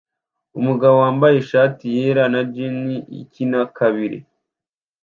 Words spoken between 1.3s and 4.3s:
ishati yera na jans ikina akabari